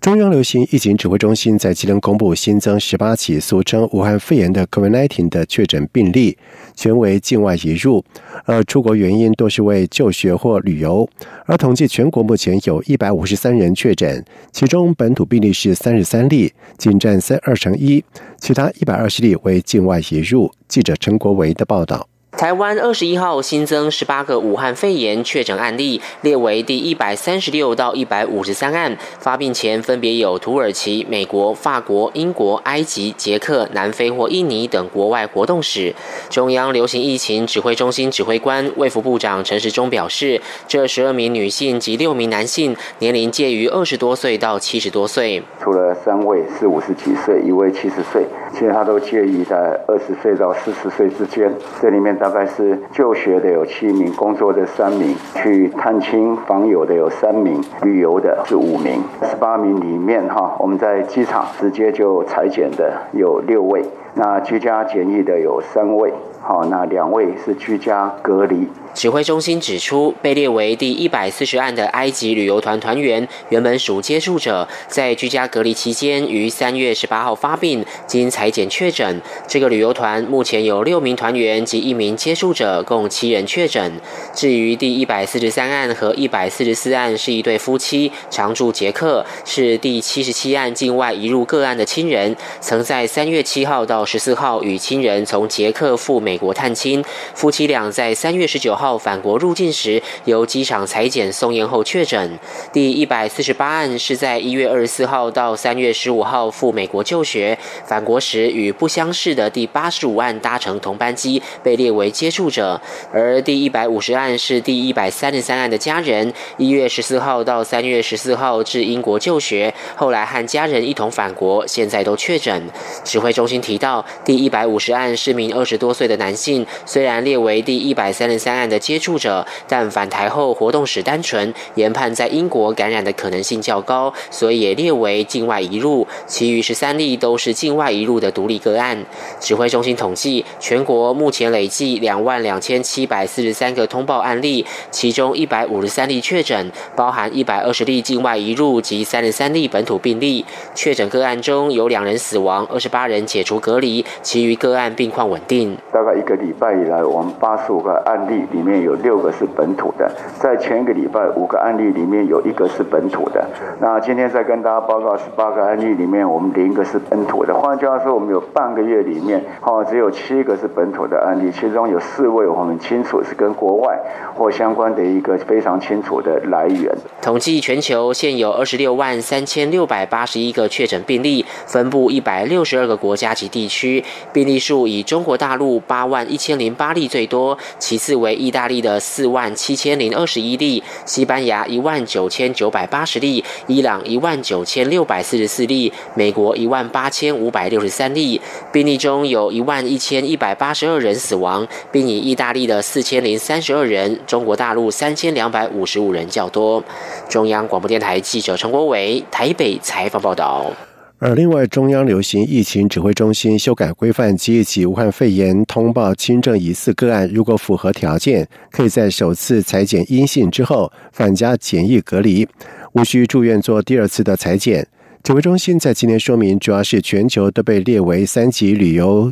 [0.00, 6.38] 中央流行疫情指挥中心在吉林公布新增十八起俗称武汉肺炎的 COVID-19 的确诊病例，
[6.74, 8.02] 全为境外移入，
[8.46, 11.06] 而出国原因多是为就学或旅游。
[11.44, 18.02] 而统计全国目前有一百五十三人确诊，其中本土病例是三十三例，仅占三二成一，
[18.38, 20.50] 其他一百二十例为境外移入。
[20.66, 22.09] 记者陈国维的报道。
[22.32, 28.96] 台湾二十一号新增十八个武汉肺炎确诊案例，列为第一百三十六到一百五十三案。
[29.18, 35.94] 发病前分别有土耳其、美国、法国、英国、埃及、捷克、南非或印尼等国外活动史。
[36.30, 45.42] 中央流行疫情指挥中心指挥官卫福部长陈时中表示，这十二名女性及六名男性，年龄介于二十多岁到七十多岁。
[45.60, 49.56] 除了三位是五十几岁，一位七十岁，其他都介于在
[49.86, 51.52] 二十岁到四十岁之间。
[51.82, 59.02] 这里面大概是就学的有七名，工作的三名，去探亲访友的有三名，旅游的是五名。
[59.22, 66.12] 十八名里面哈，我们在机场直接就裁剪的有六位，那居家检疫的有三位，
[66.42, 68.68] 好，那两位是居家隔离。
[68.94, 79.20] 指挥中心指出，被列为第一百四十案的埃及旅游团团员，原本属接触者，在居家隔离期间于三月十八号发病，经裁剪确诊。
[79.46, 84.00] 这个旅游团目前有六名团员及一名接触者，共七人确诊。
[84.34, 97.02] 至于第一百四十三案和一百四十四案是一对夫妻，常住捷克，是第七十七案境外移入个案的亲人，曾在三月七号到十四号与亲人从捷克赴美国探亲。
[97.34, 99.00] 夫妻俩在三月十九号。
[99.00, 102.38] 返国入境时，由机场裁剪送验后确诊。
[102.72, 112.80] 第一百四十八案是在一月二十四号到三月十五号赴美国就学，返国时与不相识的第八十五案搭乘同班机，被列为接触者。
[113.12, 122.62] 而第一百五十案是第一百三十三案的家人，一月十四号到三月十四号至英国就学，后来和家人一同返国，现在都确诊。
[123.04, 136.06] 指挥中心提到，第一百五十案是名二十多岁的男性，虽然列为第一百三十三案的接触者，但返台后活动史单纯，研判在英国感染的可能性较高，所以也列为境外移入。
[136.26, 139.04] 其余十三例都是境外移入的独立个案。
[139.40, 150.44] 指挥中心统计，全国目前累计两万两千七百四十三个通报案例，其中一百五十三例确诊，包含一百二十例境外移入及三十三例本土病例。
[150.74, 155.76] 确诊个案中有两人死亡，二十八人解除隔离，其余个案病况稳定。
[155.92, 158.80] 大概一个礼拜以来，我们八十五个案例里面。
[158.80, 163.46] 有六个是本土的，在前一个礼拜五个案例里面有一个是本土的。
[163.78, 167.54] 那今天再跟大家报告十八个案例里面，我们零个是本土的。
[167.54, 173.98] 换句话说，我们有半个月里面，哦，只有七个是本土的案例，其中有四位我们清楚是跟国外
[174.34, 176.90] 或相关的一个非常清楚的来源。
[177.20, 188.80] 统计全球现有二十六万三千六百八十一个确诊病例，分布一百六十二个国家及地区，病例数以中国大陆八万一千零八例最多，其次为意大利。
[188.80, 198.40] 的四万七千零二十一例，西班牙一万九千九百八十例，伊朗一万九千六百四十四例，美国一万八千五百六十三例。
[198.72, 206.82] 病例中有一万一千一百八十二人死亡，并以意大利的四千零三十二人、中国大陆三千两百五十五人较多。
[207.28, 210.89] 中央广播电台记者陈国伟台北采访报道。
[211.22, 222.48] 而另外，中央流行疫情指挥中心修改规范，即一起武汉肺炎通报轻症疑似个案，如果符合条件，可以在首次裁剪阴性之后返家检疫隔离，
[222.94, 224.88] 无需住院做第二次的裁剪。
[225.22, 229.30] 指挥中心在今天说明，主要是全球都被列为三级旅游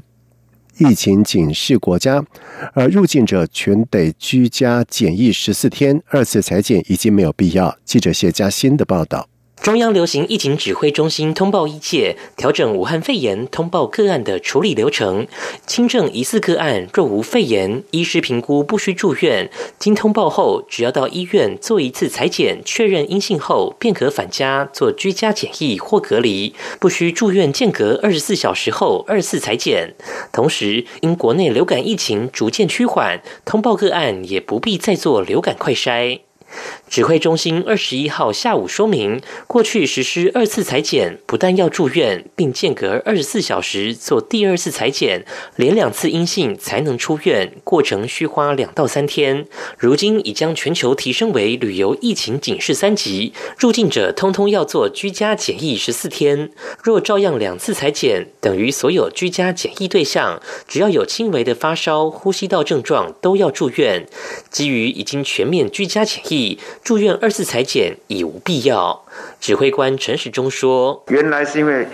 [0.76, 2.22] 疫情警示国家，
[2.74, 7.74] 而入境者全得居家检疫十四天，二次裁剪已经没有必要。
[7.86, 9.26] 记者谢佳欣的报道。
[9.68, 15.26] 中央流行疫情指挥中心通报一切，调整武汉肺炎通报个案的处理流程。
[15.66, 19.50] 轻症疑似个案若无肺炎，医师评估不需住院。
[19.78, 29.94] 经通报后，只要到医院做一次裁剪，确认阴性后，便可返家做居家检疫或隔离，不需住院间隔二十四小时后二次裁剪。
[30.32, 36.20] 同时，因国内流感疫情逐渐趋缓，通报个案也不必再做流感快筛。
[36.88, 45.24] 指挥中心二十一号下午说明，过去实施二次裁剪，不但要住院，并间隔二十四小时做第二次裁剪，
[45.56, 49.46] 连两次阴性才能出院，过程需花两到三天。
[49.76, 56.50] 如今已将全球提升为旅游疫情警示三级，入境者通通要做居家检疫十四天。
[56.82, 64.06] 若照样两次裁剪，等于所有居家检疫对象，只要有轻微的发烧、呼吸道症状，都要住院。
[64.50, 66.37] 基于已经全面居家检疫。
[66.82, 69.02] 住院二次裁剪已无必要，
[69.40, 71.86] 指挥官陈时中说：“原来是因为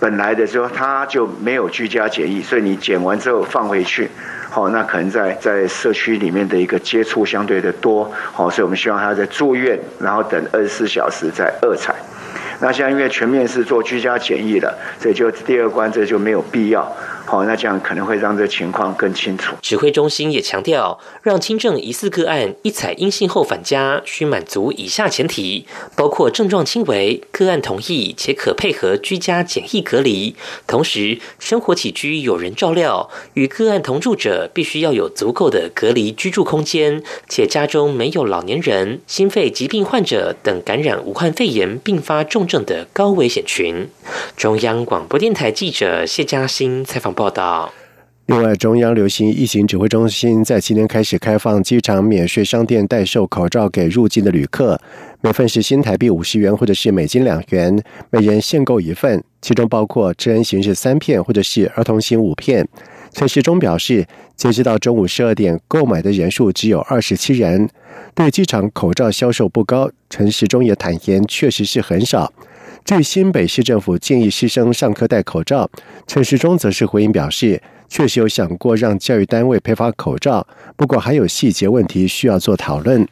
[0.00, 4.08] 本来的时候他就没有居家检疫，所以你检完之后放回去，
[4.50, 11.94] 好，那可能在在社区里面的一个接触相对的多，好，所以我们希望他在住院，然后等二十四小时再二采。
[12.60, 16.90] 那现在因为全面是做居家检疫了，所以就第二关这就没有必要。”
[17.32, 19.56] 好，那这样可能会让这情况更清楚。
[19.62, 25.64] 指挥中心也强调，让轻症疑似个案一采阴性后返家，需满足以下前提，
[25.96, 30.36] 包括症状轻微、个案同意且可配合居家简易隔离，
[30.66, 43.88] 同时生活起居有人照料，与个案同住者必须要有足够的隔离居住空间，且家中没有老年人、心肺疾病患者等感染武汉肺炎并发重症的高危险群。
[44.36, 47.14] 中央广播电台记者谢嘉欣采访。
[47.21, 47.72] 报报道。
[48.26, 54.80] 另外，中央流行疫情指挥中心在今天开始开放机场免税商店代售口罩给入境的旅客，
[55.20, 57.80] 每份是新台币五十元或者是美金两元，
[58.10, 62.66] 每人限购一份，其中包括真人形式三片或者是儿童型五片。
[63.12, 64.04] 陈时中表示，
[64.34, 67.68] 截止到中午十二点，购买的人数只有二十七人。
[68.14, 72.32] 对机场口罩销售不高，陈时中也坦言，确实是很少。
[72.84, 75.70] 至于新北市政府建议师生上课戴口罩，
[76.06, 80.46] 陈时中则是回应表示，确实有想过让教育单位配发口罩，
[80.76, 83.06] 不过还有细节问题需要做讨论。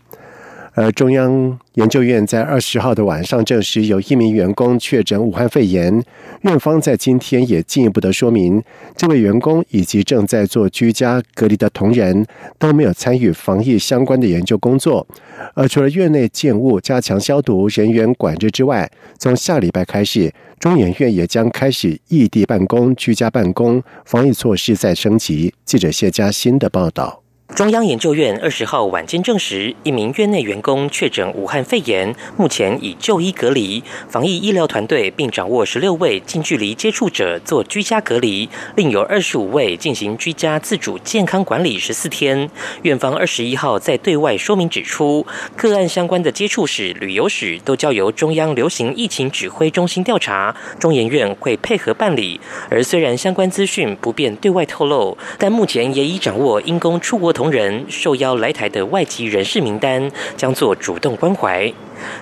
[0.74, 6.02] 而中央研究院在二十号的晚上证实有一名员工确诊武汉肺炎，
[6.42, 8.62] 院方在今天也进一步的说明，
[8.96, 12.24] 这位员工以及正在做居家隔离的同仁
[12.58, 15.06] 都没有参与防疫相关的研究工作。
[15.54, 25.52] 而除了院内建物加强消毒、人员管制之外，从下礼拜开始，中研院也将开始异地办公、居家办公，防疫措施再升级。
[25.64, 27.19] 记者谢佳欣的报道。
[27.54, 33.82] 中央研究院二十号晚间证实，一名院内员工确诊武汉肺炎，目前已就医隔离。
[34.08, 42.48] 防疫医疗团队并掌握十六位近距离接触者做居家隔离，另有二十五位进行居家自主健康管理十四天。
[42.82, 45.26] 院方二十一号在对外说明指出，
[45.56, 52.40] 个案相关的接触史、旅游史都交由中央流行疫情指挥中心调查，中研院会配合办理。
[52.70, 57.34] 而虽然相关资讯不便对外透露，但目前也已掌握因公出国。
[57.40, 61.72] 同仁受邀来台的外籍人士名单将做主动关怀。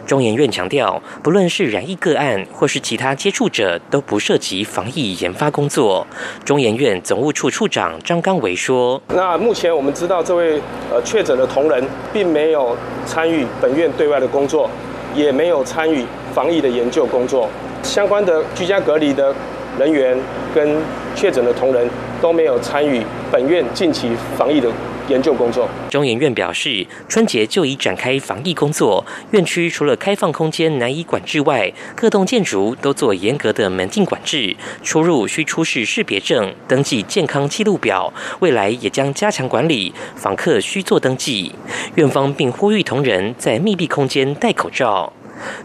[0.06, 6.06] 中研院强调，不论是染疫个案或是其他接触者，都不涉及防疫研发工作。
[6.44, 14.70] 中研院总务处处长张刚维说：“那目前我们知道，这位呃确诊的同仁并没有参与本院对外的工作，
[15.16, 17.48] 也没有参与防疫的研究工作。
[17.82, 19.34] 相关的居家隔离的
[19.80, 20.16] 人员
[20.54, 20.76] 跟
[21.16, 21.90] 确诊的同仁
[22.22, 24.70] 都没有参与本院近期防疫的。”
[25.08, 29.04] 研究工作，中研院表示，春节就已展开防疫工作。
[29.30, 38.12] 院区除了开放空间难以管制外，各栋建筑都做严格的门禁管制，出入需出示识别证、登记健康记录表。
[38.40, 41.52] 未来也将加强管理，访客需做登记。
[41.94, 45.12] 院方并呼吁同仁在密闭空间戴口罩。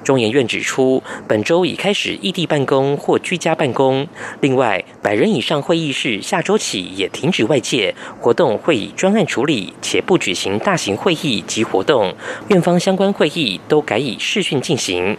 [0.03, 4.07] 中研院指出，本周已开始异地办公或居家办公。
[4.41, 12.13] 另外，百人以上会议室下周起也停止外界活动，会以专案处理，且不举行大型会议及活动。
[12.49, 15.17] 院方相关会议都改以视讯进行。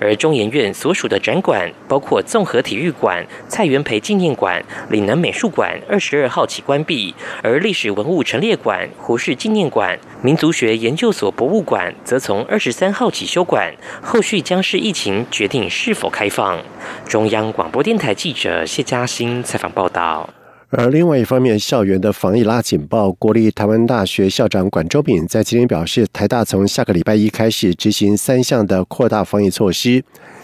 [0.00, 13.72] 而中研院所属的展馆，包括综合体育馆、蔡元培纪念馆、岭南美术馆，二十二号起关闭；而历史文物陈列馆、胡适纪念馆、民族学研究所博物馆，则从二十三号起休馆。
[14.00, 16.58] 后续将是疫情决定是否开放。
[17.06, 20.30] 中央广播电台记者谢嘉欣采访报道。
[20.70, 30.02] 而另外一方面，校园的防疫拉警报，国立台湾大学校长管周炳在今天表示，台大从下个礼拜一开始执行三项的扩大防疫措施。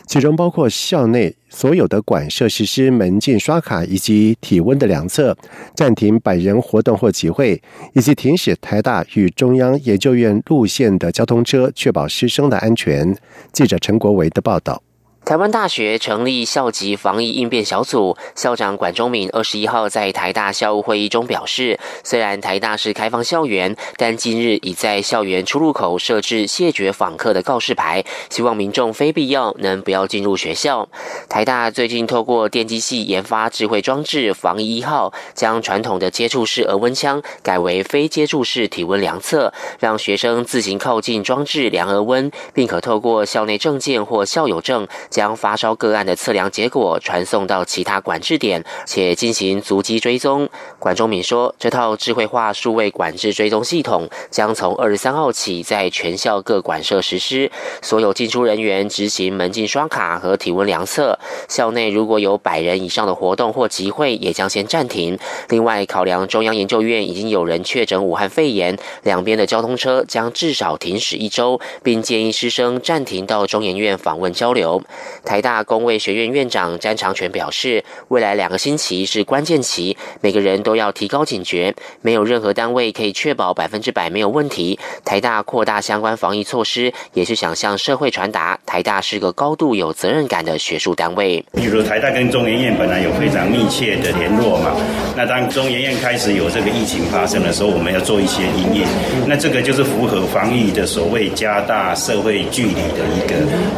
[0.08, 5.36] 其中包括校内所有的馆舍实施门禁刷卡以及体温的量测，
[5.74, 7.62] 暂停百人活动或集会，
[7.92, 13.14] 以及停驶台大与中央研究院路线的交通车，确保师生的安全。
[13.52, 14.82] 记者陈国维的报道。
[15.28, 30.88] 台湾大学成立校级防疫应变小组，校长管中敏二十一号在台大校务会议中表示，虽然台大是开放校园，但近日已在校园出入口设置谢绝访客的告示牌，希望民众非必要能不要进入学校。
[31.28, 44.88] 台大最近透过电机系研发智慧装置防疫一号，将传统的接触式额温枪改为非接触式体温量测，让学生自行靠近装置量额温，并可透过校内证件或校友证。
[45.18, 50.48] 将发烧个案的测量结果传送到其他管制点，且进行足迹追踪。
[50.78, 57.50] 管中敏说，这套智慧化数位管制追踪系统将从二十三号起在全校各馆舍实施，
[57.82, 61.18] 所有进出人员执行门禁刷卡和体温量测。
[61.48, 65.18] 校内如果有百人以上的活动或集会，也将先暂停。
[65.48, 74.80] 另外，考量中央研究院已经有人确诊武汉肺炎，两边的交通车将至少停驶一周，并建议师生暂停到中研院访问交流。
[75.24, 84.78] 台大工卫学院院长詹长全表示，未来两个星期是关键期，每个人都要提高警觉，没有任何单位可以确保百分之百没有问题。
[85.04, 91.44] 台大扩大相关防疫措施，也是想向社会传达，台大是个高度有责任感的学术单位。
[91.52, 94.76] 比如台大跟中研院本来有非常密切的联络嘛，
[95.16, 98.88] 那当中研院开始有这个疫情发生的时候，我们要做一些应验，
[99.26, 103.34] 那这个就是符合防疫的所谓加大社会距离的一个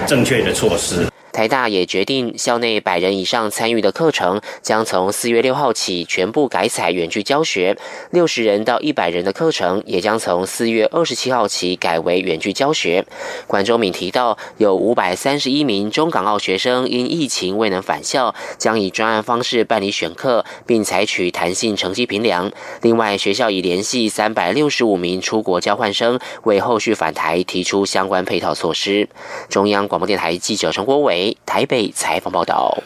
[0.07, 1.07] 正确的措施。
[1.33, 7.77] 台大也决定，校内百人以上参与的课程将从四月六号起全部改采远距教学；
[8.11, 13.07] 六十人到一百人的课程也将从四月二十七号起改为远距教学。
[13.47, 22.51] 管中敏提到，有五百三十一名中港澳学生因疫情未能返校，将以专案方式办理选课，并采取弹性成绩评量。
[22.83, 29.09] 另外，学校已联系三百六十五名出国交换生，为后续返台提出相关配套措施。
[29.49, 31.20] 中央广播电台记者陈国伟。
[31.47, 32.77] 台北采访报道。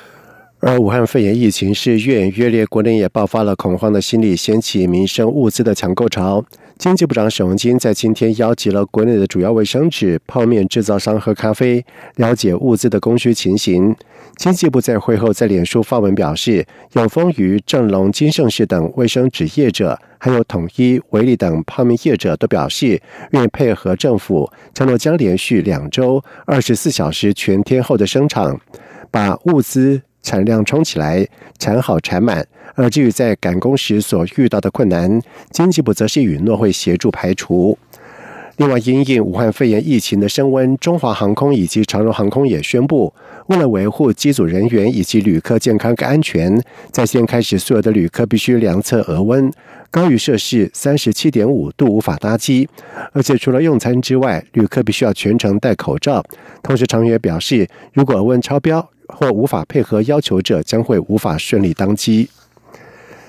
[0.66, 6.42] 而武汉肺炎疫情是越演越烈，国内也爆发了恐慌的心理，掀起民生物资的抢购潮。
[6.78, 11.84] 经济部长沈荣金在今天邀集了国内的主要卫生纸、泡面制造商和咖啡，
[12.16, 13.94] 了解物资的供需情形。
[14.38, 22.98] 经济部在会后在脸书发文表示，永丰余、正隆、金盛世等卫生纸业者，还有统一、维力等泡面业者都表示
[23.32, 28.58] 愿意配合政府，承诺将连续两周二十四小时全天候的生产，
[29.10, 30.00] 把物资。
[30.24, 31.24] 产量冲起来，
[31.60, 32.44] 产好产满。
[32.74, 37.78] 而至于在赶工时所遇到的困难，经济部则是允诺会协助排除。
[38.56, 43.12] 另外，因应武汉肺炎疫情的升温，中华航空以及长荣航空也宣布，
[43.46, 46.62] 为了维护机组人员以及旅客健康跟安全，
[46.92, 49.52] 在先开始所有的旅客必须量测额温，
[49.90, 52.68] 高于摄氏三十七点五度无法搭机。
[53.12, 56.24] 而且除了用餐之外，旅客必须要全程戴口罩。
[56.62, 62.28] 同时，长员表示，如果额温超标，或无法配合要求者将会无法顺利当机。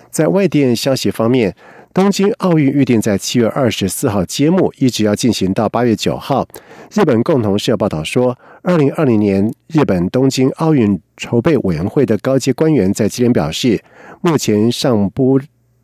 [0.09, 1.55] 在外电消息方面，
[1.93, 6.47] 东京奥运预定在七月二十四号揭幕，一直要进行到八月九号。
[6.93, 13.81] 日本共同社报道说，二零二零年日本东京奥运筹备委员会的高阶官员在今天表示，
[14.21, 15.39] 目前尚不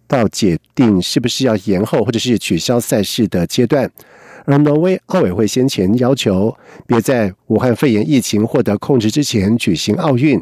[0.08, 3.90] 到决定是不是要延后或者是取消赛事的阶段。
[4.46, 6.56] 而挪威奥委会先前要求，
[6.88, 10.42] 别在武汉肺炎疫情获得控制之前举行奥运。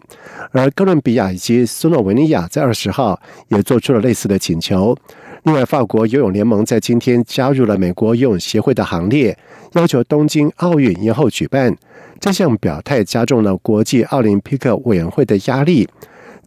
[0.51, 4.95] 而哥伦比亚以及斯洛文尼亚在二十号也做出了类似的请求。
[5.43, 9.37] 另外，法国游泳联盟在今天加入了美国游泳协会的行列，
[9.73, 11.75] 要求东京奥运延后举办。
[12.19, 15.87] 这项表态加重了国际奥林匹克委员会的压力。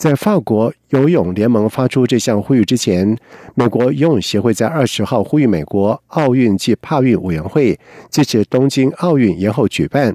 [0.03, 3.17] 在法国游泳联盟发出这项呼吁之前，
[3.55, 7.79] 美国游泳协会在二十号呼吁美国奥运及帕运委员会
[8.11, 10.13] 支持东京奥运延后举办。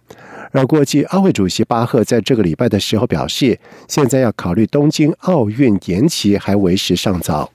[0.52, 7.50] 而国际奥会主席巴赫在这个礼拜的时候表示，现在要考虑东京奥运延期还为时尚早。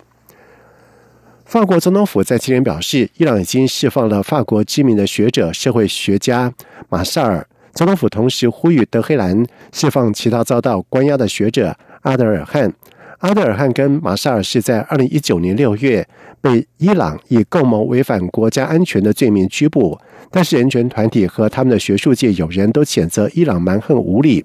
[1.45, 6.51] 法国总统府在今天表示，伊朗已经释放了法国知名的学者、社会学家
[6.89, 7.47] 马萨尔。
[7.75, 11.77] 总统府同时呼吁德黑兰释放其他遭到关押的学者。
[12.03, 12.73] 阿德尔汗，
[13.19, 16.07] 阿德尔汗跟马沙尔是在二零一九年六月
[16.41, 19.97] 被伊朗以共谋违反国家安全的罪名拘捕，
[20.31, 24.45] 但是人权团体和他们的学术界友人都谴责伊朗蛮横无理。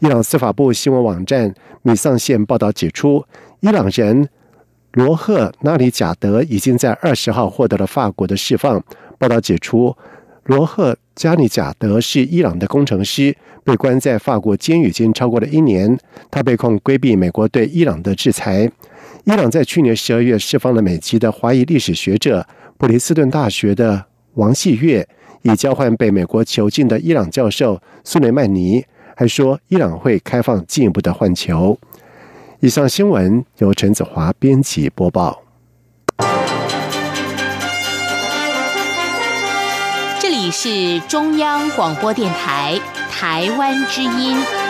[0.00, 3.24] 伊朗司法部新闻网站米桑线报道指出，
[3.60, 4.28] 伊朗人
[4.92, 8.82] 罗赫纳里贾德已经在二十号获得了法国的释放。
[9.18, 9.96] 报道指出，
[10.44, 13.34] 罗赫加尼贾德是伊朗的工程师。
[13.64, 15.98] 被关在法国监狱间超过了一年，
[16.30, 18.70] 他被控规避美国对伊朗的制裁。
[19.24, 24.04] 伊朗在去年十二月释放了美籍的华裔历史学者、布里斯顿大学的
[24.34, 25.08] 王细月，
[25.42, 28.84] 以交换被美国囚禁的伊朗教授苏雷曼尼。
[29.16, 31.78] 还说伊朗会开放进一步的换囚。
[32.58, 35.43] 以上新闻由陈子华编辑播报。
[40.56, 42.80] 是中央广播电台
[43.10, 44.63] 台湾之音。